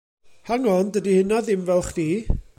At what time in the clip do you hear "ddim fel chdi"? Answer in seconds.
1.45-2.09